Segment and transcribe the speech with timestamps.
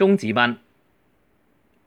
[0.00, 0.58] 中级班。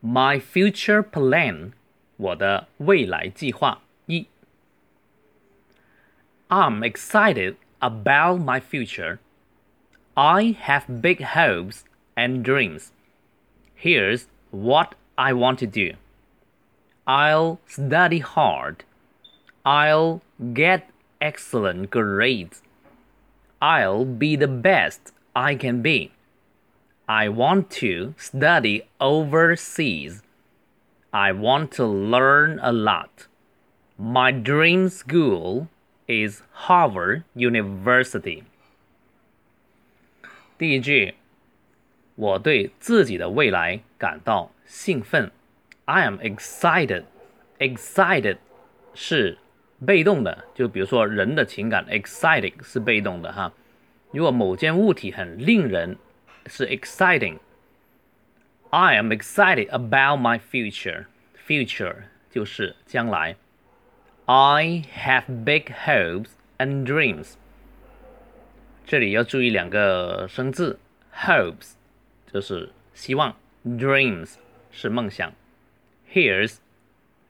[0.02, 1.72] My future plan，
[2.16, 4.26] 我的未来计划一。
[6.48, 9.18] I'm excited about my future.
[10.14, 11.82] I have big hopes
[12.14, 12.88] and dreams.
[13.76, 15.96] Here's what I want to do.
[17.04, 18.84] I'll study hard.
[19.62, 20.82] I'll get
[21.20, 22.62] excellent grades.
[23.60, 26.12] I'll be the best I can be.
[27.06, 30.22] I want to study overseas.
[31.10, 33.26] I want to learn a lot.
[33.98, 35.66] My dream school
[36.06, 38.44] is Harvard University.
[40.56, 41.14] 第一句，
[42.14, 45.32] 我对自己的未来感到兴奋。
[45.86, 47.04] I am excited.
[47.58, 48.38] Excited
[48.94, 49.38] 是
[49.84, 53.52] 被动的，就比如说人的情感，exciting 是被动的哈。
[54.12, 55.96] 如果某件物体很令人，
[56.46, 61.06] 是 exciting。I am excited about my future.
[61.46, 63.36] Future 就是将来。
[64.26, 67.34] I have big hopes and dreams.
[68.86, 70.78] 这里要注意两个生字，
[71.14, 71.72] hopes
[72.32, 74.34] 就是希望，dreams
[74.70, 75.32] 是梦想。
[76.12, 76.56] Here's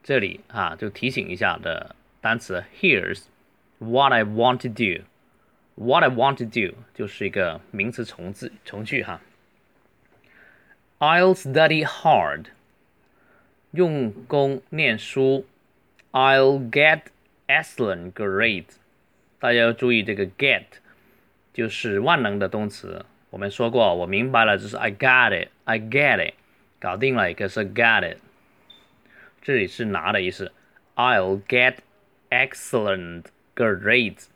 [0.03, 3.25] 这里啊，就提醒一下的单词，Here's
[3.79, 5.05] what I want to do。
[5.77, 9.21] What I want to do 就是一个名词从字从句哈。
[10.99, 12.47] I'll study hard，
[13.71, 15.47] 用功念书。
[16.13, 17.03] I'll get
[17.47, 18.77] excellent grades。
[19.39, 20.65] 大家要注意这个 get
[21.55, 23.07] 就是万能的动词。
[23.31, 26.35] 我们说过，我明白了，就是 I got it，I get it，
[26.79, 28.19] 搞定了，一个是 got it。
[29.41, 30.53] 这里是拿的意思。
[30.97, 31.77] I'll get
[32.29, 34.27] excellent grades。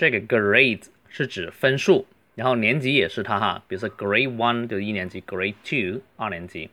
[0.00, 6.70] 这个 grade 是指分数，然后年级也是它哈，比如说 grade one 就是一年级，grade two 二年级。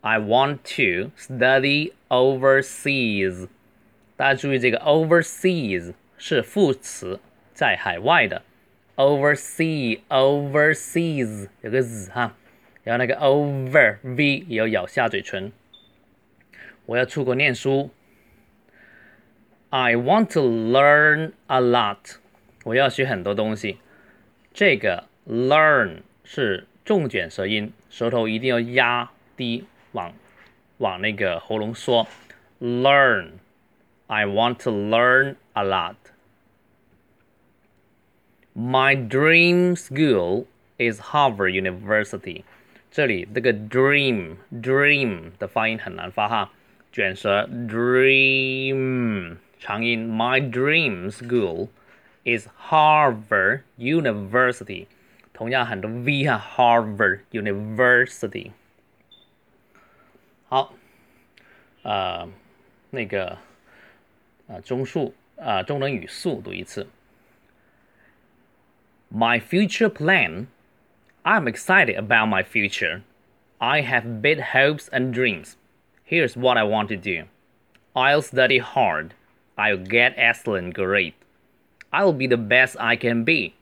[0.00, 3.48] I want to study overseas。
[4.16, 7.20] 大家注意这个 overseas 是副词。
[7.61, 8.41] 在海外的
[8.95, 12.35] ，oversea overseas 有个 z 哈，
[12.83, 15.51] 然后那个 over v 也要咬下嘴唇。
[16.87, 17.91] 我要出国念书。
[19.69, 22.15] I want to learn a lot。
[22.63, 23.77] 我要学很多东西。
[24.51, 30.11] 这个 learn 是重卷舌音，舌头一定要压低，往
[30.79, 32.07] 往那个喉咙缩。
[32.59, 33.33] Learn。
[34.07, 35.93] I want to learn a lot。
[38.54, 40.46] My dream school
[40.78, 42.44] is Harvard University。
[42.90, 46.52] 这里这个 dream dream 的发音很难发哈，
[46.90, 50.10] 卷舌 dream 长音。
[50.10, 51.68] My dream school
[52.24, 54.86] is Harvard University。
[55.34, 58.52] 同样很多 V 哈，Harvard University。
[60.48, 60.72] 好，
[61.82, 62.26] 呃，
[62.90, 63.36] 那个
[64.46, 66.86] 呃中数呃中等语速读一次。
[69.13, 70.47] My future plan.
[71.25, 73.03] I'm excited about my future.
[73.59, 75.57] I have big hopes and dreams.
[76.05, 77.25] Here's what I want to do.
[77.93, 79.13] I'll study hard.
[79.57, 81.13] I'll get excellent grade.
[81.91, 83.53] I'll be the best I can be.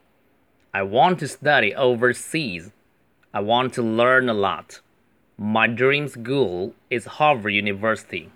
[0.72, 2.70] I want to study overseas.
[3.34, 4.78] I want to learn a lot.
[5.36, 8.30] My dream school is Harvard University.